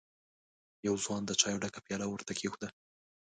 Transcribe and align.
يوه 0.85 0.99
ځوان 1.05 1.21
د 1.25 1.31
چايو 1.41 1.61
ډکه 1.63 1.79
پياله 1.85 2.05
ور 2.07 2.21
ته 2.27 2.33
کېښوده. 2.37 2.69